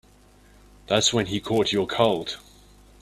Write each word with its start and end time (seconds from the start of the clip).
That's 0.87 1.13
when 1.13 1.27
he 1.27 1.39
caught 1.39 1.71
your 1.71 1.85
cold. 1.85 2.39